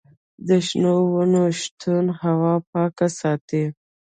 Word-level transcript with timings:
د 0.47 0.49
شنو 0.67 0.95
ونو 1.13 1.43
شتون 1.59 2.05
هوا 2.21 2.53
پاکه 2.71 3.07
ساتي. 3.19 3.63